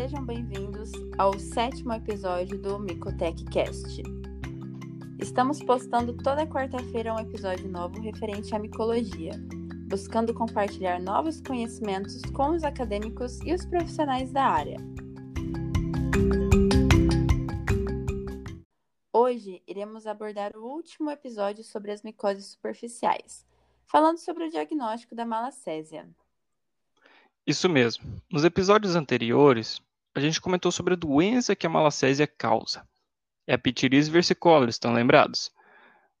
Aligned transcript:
sejam 0.00 0.24
bem-vindos 0.24 0.92
ao 1.18 1.38
sétimo 1.38 1.92
episódio 1.92 2.56
do 2.56 2.78
Micotech 2.78 3.44
Cast. 3.44 4.02
Estamos 5.20 5.62
postando 5.62 6.16
toda 6.16 6.46
quarta-feira 6.46 7.12
um 7.12 7.18
episódio 7.18 7.68
novo 7.68 8.00
referente 8.00 8.54
à 8.54 8.58
micologia, 8.58 9.32
buscando 9.90 10.32
compartilhar 10.32 10.98
novos 11.02 11.42
conhecimentos 11.42 12.22
com 12.34 12.52
os 12.52 12.64
acadêmicos 12.64 13.42
e 13.42 13.52
os 13.52 13.66
profissionais 13.66 14.32
da 14.32 14.42
área. 14.42 14.78
Hoje 19.12 19.62
iremos 19.66 20.06
abordar 20.06 20.56
o 20.56 20.64
último 20.64 21.10
episódio 21.10 21.62
sobre 21.62 21.92
as 21.92 22.02
micoses 22.02 22.46
superficiais, 22.46 23.44
falando 23.84 24.16
sobre 24.16 24.44
o 24.44 24.50
diagnóstico 24.50 25.14
da 25.14 25.26
malacésia. 25.26 26.08
Isso 27.46 27.68
mesmo. 27.68 28.22
Nos 28.30 28.44
episódios 28.44 28.96
anteriores, 28.96 29.82
a 30.14 30.20
gente 30.20 30.40
comentou 30.40 30.72
sobre 30.72 30.94
a 30.94 30.96
doença 30.96 31.54
que 31.54 31.66
a 31.66 31.70
malacésia 31.70 32.26
causa. 32.26 32.86
É 33.46 33.54
a 33.54 33.58
pitirise 33.58 34.10
versicolor, 34.10 34.68
estão 34.68 34.92
lembrados? 34.92 35.50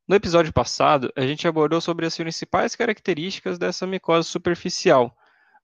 No 0.06 0.16
episódio 0.16 0.52
passado, 0.52 1.12
a 1.16 1.22
gente 1.22 1.46
abordou 1.46 1.80
sobre 1.80 2.06
as 2.06 2.16
principais 2.16 2.74
características 2.74 3.58
dessa 3.58 3.86
micose 3.86 4.28
superficial, 4.28 5.16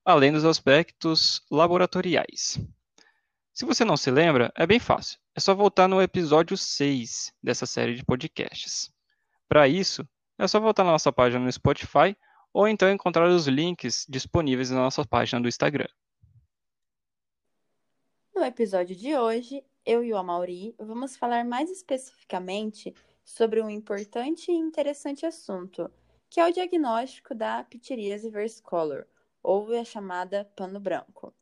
além 0.05 0.33
dos 0.33 0.45
aspectos 0.45 1.43
laboratoriais. 1.51 2.61
Se 3.53 3.65
você 3.65 3.85
não 3.85 3.97
se 3.97 4.11
lembra, 4.11 4.53
é 4.55 4.67
bem 4.67 4.79
fácil. 4.79 5.19
É 5.35 5.41
só 5.41 5.55
voltar 5.55 5.89
no 5.89 6.01
episódio 6.01 6.57
6 6.57 7.33
dessa 7.43 7.67
série 7.67 7.95
de 7.95 8.05
podcasts. 8.05 8.93
Para 9.49 9.67
isso, 9.67 10.07
é 10.39 10.47
só 10.47 10.61
voltar 10.61 10.85
na 10.85 10.93
nossa 10.93 11.13
página 11.13 11.45
no 11.45 11.51
Spotify 11.51 12.17
ou 12.53 12.69
então 12.69 12.91
encontrar 12.91 13.29
os 13.29 13.47
links 13.47 14.07
disponíveis 14.09 14.71
na 14.71 14.77
nossa 14.77 15.05
página 15.05 15.41
do 15.41 15.49
Instagram. 15.49 15.89
No 18.37 18.45
episódio 18.45 18.95
de 18.95 19.17
hoje, 19.17 19.65
eu 19.83 20.05
e 20.05 20.13
o 20.13 20.17
Amauri 20.19 20.75
vamos 20.79 21.17
falar 21.17 21.43
mais 21.43 21.71
especificamente 21.71 22.95
sobre 23.25 23.63
um 23.63 23.71
importante 23.71 24.53
e 24.53 24.55
interessante 24.55 25.25
assunto, 25.25 25.91
que 26.29 26.39
é 26.39 26.47
o 26.47 26.53
diagnóstico 26.53 27.35
da 27.35 27.65
pitiríase 27.65 28.29
versicolor, 28.29 29.07
ou 29.43 29.73
a 29.73 29.83
chamada 29.85 30.45
pano 30.55 30.79
branco. 30.79 31.33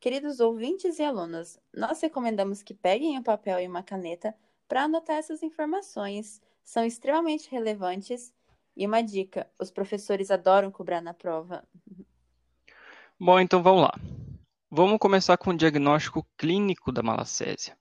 Queridos 0.00 0.40
ouvintes 0.40 0.98
e 0.98 1.04
alunos, 1.04 1.60
nós 1.72 2.00
recomendamos 2.00 2.60
que 2.60 2.74
peguem 2.74 3.16
um 3.16 3.22
papel 3.22 3.60
e 3.60 3.68
uma 3.68 3.84
caneta 3.84 4.34
para 4.66 4.82
anotar 4.82 5.18
essas 5.18 5.44
informações, 5.44 6.42
são 6.64 6.84
extremamente 6.84 7.48
relevantes 7.48 8.34
e 8.76 8.84
uma 8.84 9.00
dica: 9.00 9.48
os 9.60 9.70
professores 9.70 10.32
adoram 10.32 10.72
cobrar 10.72 11.00
na 11.00 11.14
prova. 11.14 11.62
Bom, 13.16 13.38
então 13.38 13.62
vamos 13.62 13.82
lá. 13.82 13.94
Vamos 14.68 14.98
começar 14.98 15.36
com 15.36 15.50
o 15.50 15.56
diagnóstico 15.56 16.26
clínico 16.36 16.90
da 16.90 17.00
malacésia, 17.00 17.78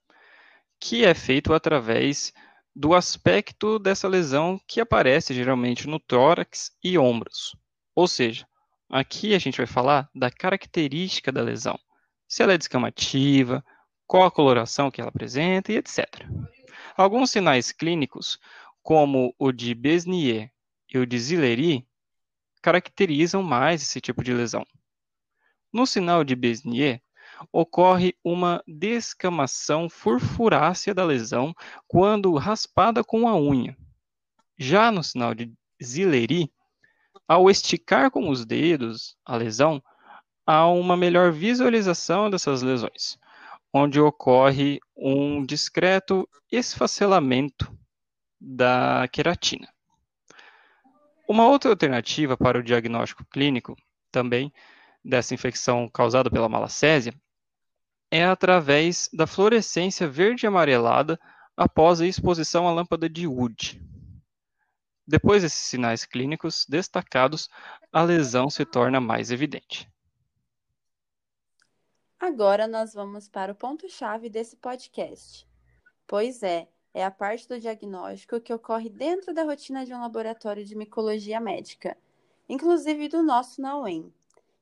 que 0.80 1.04
é 1.04 1.16
feito 1.16 1.52
através 1.52 2.32
do 2.76 2.94
aspecto 2.94 3.80
dessa 3.80 4.08
lesão 4.08 4.62
que 4.68 4.80
aparece 4.80 5.34
geralmente 5.34 5.88
no 5.88 6.00
tórax 6.00 6.72
e 6.84 6.96
ombros. 6.96 7.56
Ou 7.96 8.08
seja, 8.08 8.48
aqui 8.88 9.34
a 9.34 9.40
gente 9.40 9.58
vai 9.58 9.66
falar 9.66 10.08
da 10.14 10.30
característica 10.30 11.32
da 11.32 11.42
lesão, 11.42 11.80
se 12.28 12.44
ela 12.44 12.54
é 12.54 12.58
descamativa, 12.58 13.66
qual 14.06 14.24
a 14.24 14.32
coloração 14.32 14.92
que 14.92 15.02
ela 15.02 15.10
apresenta 15.10 15.72
e 15.72 15.78
etc. 15.78 16.06
Alguns 16.96 17.32
sinais 17.32 17.72
clínicos, 17.72 18.38
como 18.84 19.34
o 19.40 19.52
de 19.52 19.74
Besnier 19.74 20.52
e 20.94 21.00
o 21.00 21.06
de 21.08 21.18
Zilleri 21.18 21.88
caracterizam 22.62 23.42
mais 23.42 23.82
esse 23.82 24.00
tipo 24.00 24.24
de 24.24 24.36
lesão. 24.36 24.64
No 25.76 25.86
sinal 25.86 26.24
de 26.24 26.38
Besnier, 26.38 27.02
ocorre 27.52 28.16
uma 28.24 28.64
descamação 28.66 29.90
furfurácea 29.90 30.94
da 30.94 31.04
lesão 31.04 31.54
quando 31.86 32.34
raspada 32.36 33.04
com 33.04 33.28
a 33.28 33.36
unha. 33.36 33.76
Já 34.58 34.90
no 34.90 35.04
sinal 35.04 35.36
de 35.36 35.52
Zilleri, 35.84 36.50
ao 37.28 37.50
esticar 37.50 38.10
com 38.10 38.30
os 38.30 38.46
dedos 38.46 39.18
a 39.26 39.36
lesão, 39.36 39.84
há 40.48 40.66
uma 40.66 40.96
melhor 40.96 41.34
visualização 41.34 42.30
dessas 42.30 42.62
lesões, 42.62 43.18
onde 43.74 44.00
ocorre 44.00 44.80
um 44.96 45.46
discreto 45.46 46.26
esfacelamento 46.50 47.78
da 48.40 49.10
queratina. 49.12 49.68
Uma 51.28 51.46
outra 51.50 51.72
alternativa 51.72 52.38
para 52.38 52.60
o 52.60 52.64
diagnóstico 52.64 53.26
clínico, 53.26 53.76
também 54.10 54.54
dessa 55.06 55.36
infecção 55.36 55.88
causada 55.88 56.32
pela 56.32 56.50
malacésia, 56.50 57.14
é 58.10 58.26
através 58.26 59.08
da 59.14 59.28
fluorescência 59.28 60.08
verde 60.08 60.48
amarelada 60.48 61.20
após 61.56 62.02
a 62.02 62.08
exposição 62.08 62.68
à 62.68 62.74
lâmpada 62.74 63.08
de 63.08 63.28
Wood. 63.28 63.82
Depois 65.08 65.44
desses 65.44 65.60
sinais 65.60 66.04
clínicos 66.04 66.66
destacados, 66.68 67.48
a 67.94 68.02
lesão 68.02 68.50
se 68.50 68.66
torna 68.66 69.00
mais 69.00 69.30
evidente. 69.30 69.88
Agora 72.20 72.68
nós 72.68 72.94
vamos 72.94 73.30
para 73.30 73.52
o 73.52 73.56
ponto-chave 73.56 74.30
desse 74.30 74.56
podcast. 74.56 75.48
Pois 76.08 76.42
é, 76.42 76.68
é 76.94 77.06
a 77.06 77.12
parte 77.12 77.48
do 77.48 77.60
diagnóstico 77.60 78.42
que 78.42 78.54
ocorre 78.54 78.90
dentro 78.90 79.34
da 79.34 79.44
rotina 79.44 79.86
de 79.86 79.94
um 79.94 80.02
laboratório 80.02 80.66
de 80.66 80.76
micologia 80.76 81.40
médica, 81.40 81.96
inclusive 82.50 83.08
do 83.10 83.22
nosso 83.22 83.62
na 83.62 83.78
UEM, 83.78 84.12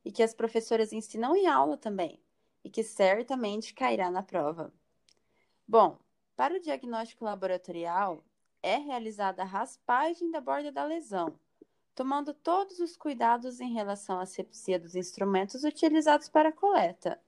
e 0.04 0.12
que 0.12 0.24
as 0.24 0.34
professoras 0.34 0.92
ensinam 0.92 1.36
em 1.36 1.48
aula 1.48 1.78
também, 1.78 2.20
e 2.64 2.70
que 2.70 2.84
certamente 2.84 3.74
cairá 3.74 4.10
na 4.10 4.24
prova. 4.24 4.74
Bom, 5.68 5.98
para 6.36 6.56
o 6.56 6.60
diagnóstico 6.60 7.26
laboratorial, 7.26 8.24
é 8.62 8.78
realizada 8.78 9.42
a 9.42 9.46
raspagem 9.46 10.32
da 10.32 10.40
borda 10.40 10.72
da 10.72 10.84
lesão, 10.84 11.38
tomando 11.94 12.34
todos 12.34 12.80
os 12.80 12.98
cuidados 12.98 13.60
em 13.60 13.74
relação 13.74 14.20
à 14.20 14.26
sepsia 14.26 14.80
dos 14.80 14.96
instrumentos 14.96 15.64
utilizados 15.64 16.30
para 16.30 16.50
a 16.50 16.54
coleta. 16.54 17.22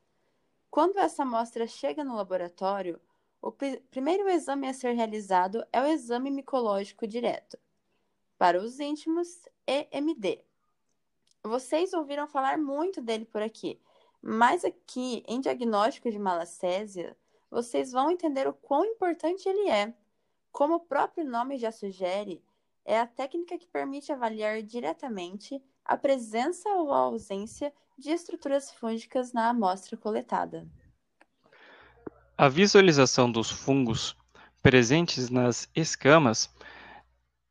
Quando 0.72 0.98
essa 0.98 1.24
amostra 1.24 1.68
chega 1.68 2.04
no 2.04 2.16
laboratório, 2.16 3.00
o 3.42 3.52
primeiro 3.52 4.28
exame 4.28 4.68
a 4.68 4.74
ser 4.74 4.94
realizado 4.94 5.64
é 5.72 5.82
o 5.82 5.86
exame 5.86 6.32
micológico 6.32 7.06
direto. 7.06 7.60
Para 8.38 8.60
os 8.62 8.80
íntimos, 8.80 9.48
EMD. 9.68 10.44
Vocês 11.46 11.94
ouviram 11.94 12.28
falar 12.28 12.58
muito 12.58 13.00
dele 13.00 13.24
por 13.24 13.40
aqui, 13.40 13.80
mas 14.20 14.66
aqui, 14.66 15.24
em 15.28 15.40
diagnóstico 15.40 16.10
de 16.10 16.18
malacésia, 16.18 17.16
vocês 17.52 17.92
vão 17.92 18.10
entender 18.10 18.48
o 18.48 18.54
quão 18.54 18.84
importante 18.84 19.48
ele 19.48 19.70
é. 19.70 19.94
Como 20.52 20.74
o 20.74 20.80
próprio 20.80 21.24
nome 21.24 21.60
já 21.60 21.72
sugere, 21.72 22.44
é 22.84 23.00
a 23.00 23.06
técnica 23.06 23.60
que 23.60 23.68
permite 23.68 24.12
avaliar 24.12 24.64
diretamente 24.64 25.62
a 25.86 25.96
presença 25.96 26.68
ou 26.70 26.92
a 26.92 26.98
ausência 26.98 27.72
de 27.96 28.10
estruturas 28.10 28.72
fúngicas 28.72 29.32
na 29.32 29.50
amostra 29.50 29.96
coletada. 29.96 30.68
A 32.36 32.50
visualização 32.50 33.32
dos 33.32 33.52
fungos 33.52 34.18
presentes 34.64 35.30
nas 35.30 35.70
escamas 35.76 36.50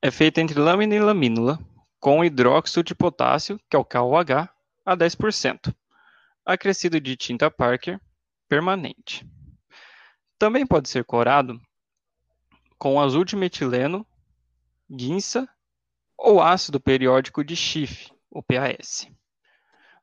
é 0.02 0.10
feita 0.10 0.40
entre 0.40 0.58
lâmina 0.58 0.96
e 0.96 1.00
lamínula, 1.00 1.60
com 2.04 2.22
hidróxido 2.22 2.84
de 2.84 2.94
potássio, 2.94 3.58
que 3.66 3.74
é 3.74 3.78
o 3.78 3.84
KOH, 3.84 4.50
a 4.84 4.94
10%, 4.94 5.74
acrescido 6.44 7.00
de 7.00 7.16
tinta 7.16 7.50
Parker 7.50 7.98
permanente. 8.46 9.26
Também 10.38 10.66
pode 10.66 10.90
ser 10.90 11.02
corado 11.06 11.58
com 12.76 13.00
azul 13.00 13.24
de 13.24 13.34
metileno, 13.36 14.06
guinça 14.90 15.48
ou 16.14 16.42
ácido 16.42 16.78
periódico 16.78 17.42
de 17.42 17.56
Schiff, 17.56 18.12
o 18.30 18.42
PAS. 18.42 19.08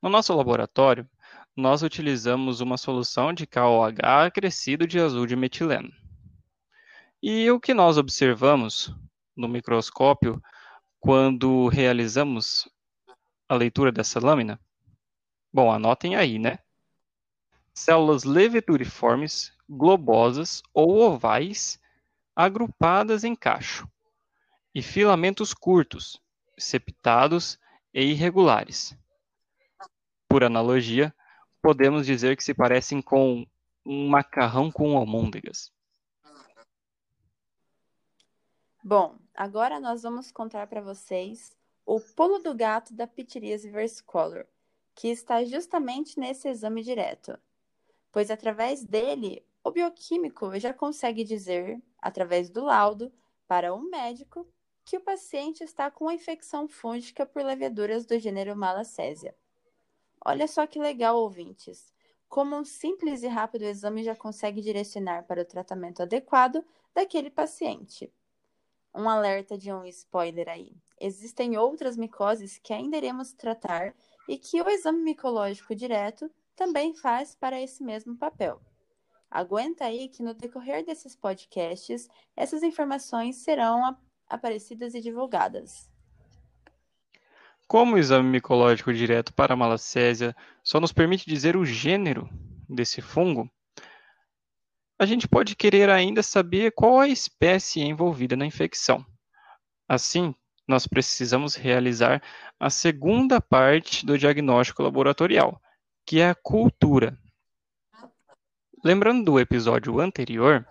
No 0.01 0.09
nosso 0.09 0.35
laboratório, 0.35 1.07
nós 1.55 1.83
utilizamos 1.83 2.61
uma 2.61 2.77
solução 2.77 3.31
de 3.31 3.45
KOH 3.45 4.25
acrescido 4.25 4.87
de 4.87 4.99
azul 4.99 5.27
de 5.27 5.35
metileno. 5.35 5.91
E 7.21 7.51
o 7.51 7.59
que 7.59 7.75
nós 7.75 7.99
observamos 7.99 8.91
no 9.35 9.47
microscópio 9.47 10.41
quando 11.01 11.67
realizamos 11.67 12.69
a 13.49 13.55
leitura 13.55 13.91
dessa 13.91 14.19
lâmina? 14.19 14.59
Bom, 15.51 15.71
anotem 15.71 16.15
aí, 16.15 16.37
né? 16.37 16.59
Células 17.73 18.23
leveduriformes, 18.23 19.51
globosas 19.67 20.61
ou 20.71 21.01
ovais, 21.01 21.79
agrupadas 22.35 23.23
em 23.23 23.35
cacho, 23.35 23.89
e 24.75 24.81
filamentos 24.83 25.55
curtos, 25.55 26.21
septados 26.55 27.57
e 27.91 28.03
irregulares. 28.03 28.95
Por 30.29 30.43
analogia, 30.43 31.13
podemos 31.63 32.05
dizer 32.05 32.37
que 32.37 32.43
se 32.43 32.53
parecem 32.53 33.01
com 33.01 33.45
um 33.83 34.07
macarrão 34.07 34.71
com 34.71 34.95
almôndegas. 34.95 35.71
Bom, 38.83 39.15
agora 39.35 39.79
nós 39.79 40.01
vamos 40.01 40.31
contar 40.31 40.65
para 40.65 40.81
vocês 40.81 41.55
o 41.85 41.99
pulo 41.99 42.39
do 42.39 42.55
gato 42.55 42.95
da 42.95 43.05
pitiríase 43.05 43.69
versicolor, 43.69 44.47
que 44.95 45.07
está 45.09 45.43
justamente 45.43 46.19
nesse 46.19 46.49
exame 46.49 46.81
direto. 46.81 47.37
pois 48.11 48.31
através 48.31 48.83
dele 48.83 49.45
o 49.63 49.69
bioquímico 49.69 50.57
já 50.59 50.73
consegue 50.73 51.23
dizer, 51.23 51.79
através 51.99 52.49
do 52.49 52.65
laudo, 52.65 53.13
para 53.47 53.71
um 53.71 53.83
médico 53.83 54.47
que 54.83 54.97
o 54.97 55.01
paciente 55.01 55.63
está 55.63 55.91
com 55.91 56.05
uma 56.05 56.15
infecção 56.15 56.67
fúngica 56.67 57.23
por 57.23 57.43
leveduras 57.43 58.05
do 58.07 58.17
gênero 58.17 58.55
Malacésia. 58.55 59.35
Olha 60.25 60.47
só 60.47 60.65
que 60.65 60.79
legal, 60.79 61.17
ouvintes! 61.17 61.93
Como 62.27 62.55
um 62.55 62.65
simples 62.65 63.21
e 63.21 63.27
rápido 63.27 63.63
exame 63.63 64.03
já 64.03 64.15
consegue 64.15 64.59
direcionar 64.59 65.23
para 65.27 65.43
o 65.43 65.45
tratamento 65.45 66.01
adequado 66.01 66.65
daquele 66.95 67.29
paciente. 67.29 68.11
Um 68.93 69.09
alerta 69.09 69.57
de 69.57 69.71
um 69.71 69.85
spoiler 69.85 70.49
aí. 70.49 70.75
Existem 70.99 71.57
outras 71.57 71.97
micoses 71.97 72.59
que 72.61 72.73
ainda 72.73 72.97
iremos 72.97 73.33
tratar 73.33 73.93
e 74.27 74.37
que 74.37 74.61
o 74.61 74.69
exame 74.69 75.01
micológico 75.01 75.73
direto 75.73 76.29
também 76.55 76.93
faz 76.93 77.35
para 77.35 77.59
esse 77.59 77.83
mesmo 77.83 78.15
papel. 78.17 78.61
Aguenta 79.29 79.85
aí 79.85 80.09
que 80.09 80.21
no 80.21 80.33
decorrer 80.33 80.85
desses 80.85 81.15
podcasts, 81.15 82.09
essas 82.35 82.63
informações 82.63 83.37
serão 83.37 83.97
aparecidas 84.27 84.93
e 84.93 85.01
divulgadas. 85.01 85.89
Como 87.67 87.95
o 87.95 87.97
exame 87.97 88.29
micológico 88.29 88.93
direto 88.93 89.33
para 89.33 89.53
a 89.53 89.57
malacésia 89.57 90.35
só 90.61 90.79
nos 90.79 90.91
permite 90.91 91.25
dizer 91.25 91.55
o 91.55 91.65
gênero 91.65 92.29
desse 92.67 93.01
fungo, 93.01 93.49
a 95.01 95.05
gente 95.07 95.27
pode 95.27 95.55
querer 95.55 95.89
ainda 95.89 96.21
saber 96.21 96.73
qual 96.73 96.99
a 96.99 97.07
espécie 97.07 97.81
envolvida 97.81 98.35
na 98.35 98.45
infecção. 98.45 99.03
Assim, 99.89 100.31
nós 100.67 100.85
precisamos 100.85 101.55
realizar 101.55 102.21
a 102.59 102.69
segunda 102.69 103.41
parte 103.41 104.05
do 104.05 104.15
diagnóstico 104.15 104.83
laboratorial, 104.83 105.59
que 106.05 106.19
é 106.19 106.29
a 106.29 106.35
cultura. 106.35 107.17
Lembrando 108.83 109.25
do 109.25 109.39
episódio 109.39 109.99
anterior, 109.99 110.67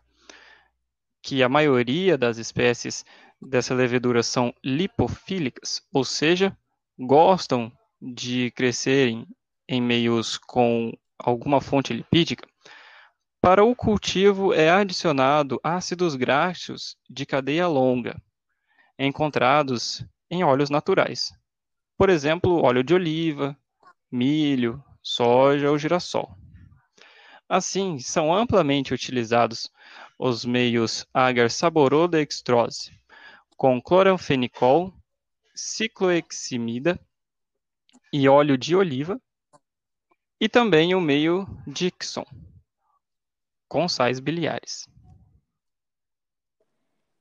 que 1.21 1.43
a 1.43 1.49
maioria 1.49 2.17
das 2.17 2.39
espécies 2.39 3.05
dessa 3.43 3.75
levedura 3.75 4.23
são 4.23 4.55
lipofílicas, 4.65 5.83
ou 5.93 6.05
seja, 6.05 6.57
gostam 6.97 7.73
de 8.01 8.53
crescerem 8.53 9.27
em 9.69 9.83
meios 9.83 10.39
com 10.39 10.97
alguma 11.19 11.61
fonte 11.61 11.93
lipídica, 11.93 12.49
para 13.41 13.65
o 13.65 13.75
cultivo 13.75 14.53
é 14.53 14.69
adicionado 14.69 15.59
ácidos 15.65 16.15
graxos 16.15 16.97
de 17.09 17.25
cadeia 17.25 17.67
longa, 17.67 18.21
encontrados 18.99 20.05
em 20.31 20.45
óleos 20.45 20.69
naturais. 20.69 21.33
Por 21.97 22.11
exemplo, 22.11 22.63
óleo 22.63 22.85
de 22.85 22.93
oliva, 22.93 23.57
milho, 24.13 24.83
soja 25.03 25.71
ou 25.71 25.79
girassol. 25.79 26.37
Assim, 27.49 27.99
são 27.99 28.33
amplamente 28.33 28.93
utilizados 28.93 29.71
os 30.19 30.45
meios 30.45 31.07
agar 31.13 31.51
saborodextrose, 31.51 32.93
com 33.57 33.81
cloranfenicol, 33.81 34.95
cicloheximida 35.55 37.01
e 38.13 38.29
óleo 38.29 38.59
de 38.59 38.77
oliva, 38.77 39.21
e 40.39 40.49
também 40.49 40.95
o 40.95 41.01
meio 41.01 41.47
Dixon, 41.67 42.25
com 43.71 43.89
sais 43.89 44.19
biliares. 44.19 44.89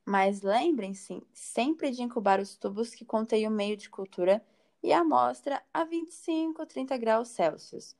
Mas 0.04 0.42
lembrem-se 0.42 1.24
sempre 1.32 1.92
de 1.92 2.02
incubar 2.02 2.40
os 2.40 2.56
tubos 2.56 2.92
que 2.92 3.04
contêm 3.04 3.46
o 3.46 3.50
meio 3.50 3.76
de 3.76 3.88
cultura 3.88 4.44
e 4.82 4.92
a 4.92 5.00
amostra 5.00 5.62
a 5.72 5.84
25 5.84 6.60
ou 6.60 6.66
30 6.66 6.96
graus 6.96 7.28
Celsius, 7.28 7.96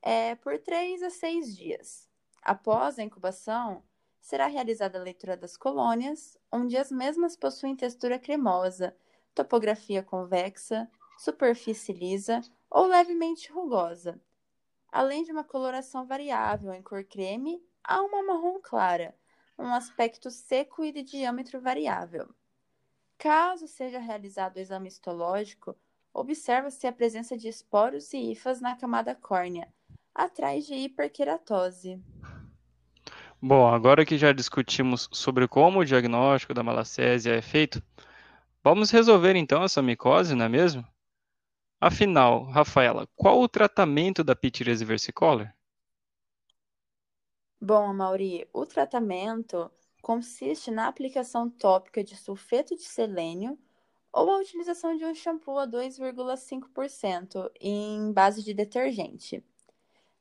é, 0.00 0.36
por 0.36 0.56
3 0.60 1.02
a 1.02 1.10
6 1.10 1.56
dias. 1.56 2.08
Após 2.40 3.00
a 3.00 3.02
incubação, 3.02 3.82
será 4.20 4.46
realizada 4.46 4.96
a 4.96 5.02
leitura 5.02 5.36
das 5.36 5.56
colônias, 5.56 6.38
onde 6.52 6.76
as 6.76 6.92
mesmas 6.92 7.34
possuem 7.34 7.74
textura 7.74 8.16
cremosa, 8.16 8.96
topografia 9.34 10.04
convexa, 10.04 10.88
superfície 11.18 11.92
lisa 11.92 12.42
ou 12.70 12.86
levemente 12.86 13.50
rugosa, 13.50 14.20
além 14.92 15.24
de 15.24 15.32
uma 15.32 15.42
coloração 15.42 16.06
variável 16.06 16.72
em 16.72 16.82
cor 16.82 17.02
creme 17.02 17.60
a 17.88 18.02
uma 18.02 18.22
marrom 18.22 18.60
clara, 18.60 19.14
um 19.58 19.72
aspecto 19.72 20.30
seco 20.30 20.84
e 20.84 20.92
de 20.92 21.02
diâmetro 21.02 21.58
variável. 21.58 22.28
Caso 23.16 23.66
seja 23.66 23.98
realizado 23.98 24.56
o 24.56 24.60
exame 24.60 24.88
histológico, 24.88 25.74
observa-se 26.12 26.86
a 26.86 26.92
presença 26.92 27.36
de 27.36 27.48
esporos 27.48 28.12
e 28.12 28.18
hifas 28.30 28.60
na 28.60 28.76
camada 28.76 29.14
córnea, 29.14 29.66
atrás 30.14 30.66
de 30.66 30.74
hiperqueratose. 30.74 31.98
Bom, 33.40 33.66
agora 33.66 34.04
que 34.04 34.18
já 34.18 34.32
discutimos 34.32 35.08
sobre 35.10 35.48
como 35.48 35.80
o 35.80 35.84
diagnóstico 35.84 36.52
da 36.52 36.62
malacésia 36.62 37.32
é 37.32 37.40
feito, 37.40 37.82
vamos 38.62 38.90
resolver 38.90 39.34
então 39.34 39.62
essa 39.62 39.80
micose, 39.80 40.34
não 40.34 40.44
é 40.44 40.48
mesmo? 40.48 40.86
Afinal, 41.80 42.44
Rafaela, 42.44 43.08
qual 43.16 43.40
o 43.40 43.48
tratamento 43.48 44.22
da 44.22 44.36
pitirese 44.36 44.84
versicolor? 44.84 45.50
Bom, 47.60 47.92
Mauri, 47.92 48.48
o 48.52 48.64
tratamento 48.64 49.68
consiste 50.00 50.70
na 50.70 50.86
aplicação 50.86 51.50
tópica 51.50 52.04
de 52.04 52.16
sulfeto 52.16 52.76
de 52.76 52.84
selênio 52.84 53.58
ou 54.12 54.30
a 54.30 54.38
utilização 54.38 54.96
de 54.96 55.04
um 55.04 55.12
shampoo 55.12 55.58
a 55.58 55.66
2,5% 55.66 57.50
em 57.60 58.12
base 58.12 58.44
de 58.44 58.54
detergente. 58.54 59.44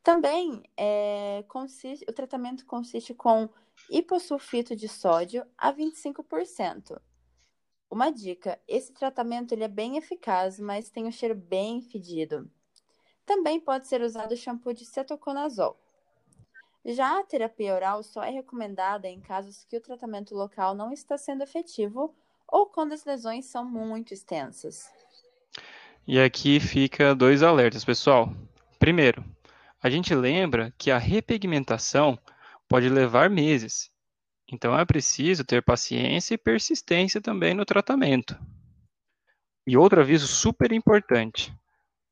Também 0.02 0.64
é, 0.76 1.46
consiste, 1.48 2.04
o 2.10 2.14
tratamento 2.14 2.66
consiste 2.66 3.14
com 3.14 3.48
hipossulfito 3.88 4.76
de 4.76 4.90
sódio 4.90 5.46
a 5.56 5.72
25%. 5.72 7.00
Uma 7.88 8.10
dica: 8.10 8.60
esse 8.68 8.92
tratamento 8.92 9.52
ele 9.52 9.64
é 9.64 9.68
bem 9.68 9.96
eficaz, 9.96 10.60
mas 10.60 10.90
tem 10.90 11.06
um 11.06 11.12
cheiro 11.12 11.36
bem 11.36 11.84
fedido. 11.84 12.50
Também 13.28 13.60
pode 13.60 13.88
ser 13.88 14.02
usado 14.02 14.36
shampoo 14.36 14.74
de 14.74 14.86
cetoconazol. 14.86 15.80
Já 16.90 17.20
a 17.20 17.24
terapia 17.24 17.76
oral 17.76 18.02
só 18.02 18.24
é 18.24 18.30
recomendada 18.30 19.10
em 19.10 19.20
casos 19.20 19.66
que 19.66 19.76
o 19.76 19.82
tratamento 19.82 20.34
local 20.34 20.74
não 20.74 20.94
está 20.94 21.18
sendo 21.18 21.44
efetivo 21.44 22.16
ou 22.48 22.66
quando 22.66 22.94
as 22.94 23.04
lesões 23.04 23.46
são 23.46 23.66
muito 23.66 24.14
extensas. 24.14 24.90
E 26.08 26.18
aqui 26.18 26.62
fica 26.62 27.14
dois 27.14 27.44
alertas, 27.44 27.84
pessoal. 27.84 28.34
Primeiro, 28.80 29.22
a 29.84 29.90
gente 29.90 30.16
lembra 30.16 30.74
que 30.78 30.90
a 30.90 30.98
repigmentação 30.98 32.18
pode 32.70 32.88
levar 32.88 33.30
meses, 33.30 33.92
então 34.50 34.80
é 34.80 34.86
preciso 34.86 35.44
ter 35.44 35.62
paciência 35.62 36.36
e 36.36 36.38
persistência 36.38 37.20
também 37.20 37.54
no 37.54 37.66
tratamento. 37.66 38.40
E 39.68 39.76
outro 39.76 40.00
aviso 40.00 40.26
super 40.26 40.72
importante. 40.72 41.54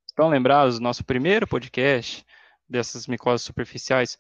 Estão 0.05 0.27
lembrados 0.27 0.79
do 0.79 0.83
nosso 0.83 1.05
primeiro 1.05 1.47
podcast 1.47 2.25
dessas 2.69 3.07
micoses 3.07 3.45
superficiais, 3.45 4.17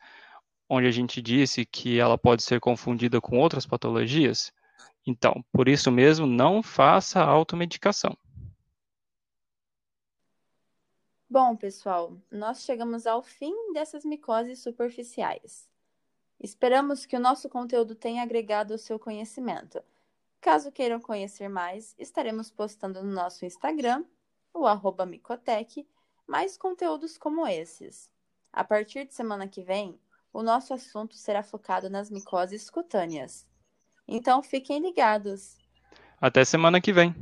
onde 0.69 0.87
a 0.87 0.91
gente 0.91 1.21
disse 1.21 1.65
que 1.65 1.99
ela 1.99 2.17
pode 2.17 2.43
ser 2.43 2.59
confundida 2.59 3.21
com 3.21 3.37
outras 3.37 3.65
patologias? 3.65 4.51
Então, 5.05 5.43
por 5.51 5.67
isso 5.67 5.91
mesmo, 5.91 6.25
não 6.25 6.63
faça 6.63 7.21
automedicação. 7.21 8.17
Bom, 11.29 11.55
pessoal, 11.55 12.17
nós 12.31 12.63
chegamos 12.63 13.05
ao 13.05 13.21
fim 13.21 13.73
dessas 13.73 14.05
micoses 14.05 14.59
superficiais. 14.59 15.67
Esperamos 16.39 17.05
que 17.05 17.15
o 17.15 17.19
nosso 17.19 17.49
conteúdo 17.49 17.95
tenha 17.95 18.23
agregado 18.23 18.73
ao 18.73 18.79
seu 18.79 18.99
conhecimento. 18.99 19.83
Caso 20.39 20.71
queiram 20.71 20.99
conhecer 20.99 21.49
mais, 21.49 21.95
estaremos 21.97 22.51
postando 22.51 23.03
no 23.03 23.11
nosso 23.11 23.45
Instagram, 23.45 24.05
o 24.53 24.65
arroba 24.67 25.05
Micotec, 25.05 25.87
mais 26.27 26.57
conteúdos 26.57 27.17
como 27.17 27.47
esses. 27.47 28.09
A 28.53 28.63
partir 28.63 29.05
de 29.05 29.13
semana 29.13 29.47
que 29.47 29.61
vem, 29.61 29.99
o 30.35 30.43
nosso 30.43 30.73
assunto 30.73 31.15
será 31.15 31.41
focado 31.41 31.89
nas 31.89 32.11
micoses 32.11 32.69
cutâneas. 32.69 33.47
Então 34.05 34.43
fiquem 34.43 34.81
ligados. 34.81 35.57
Até 36.19 36.43
semana 36.43 36.81
que 36.81 36.91
vem. 36.91 37.15